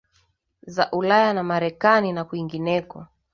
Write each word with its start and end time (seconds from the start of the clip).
za 0.63 0.91
ulaya 0.91 1.33
na 1.33 1.43
marekani 1.43 2.13
na 2.13 2.23
kwingineko 2.23 3.07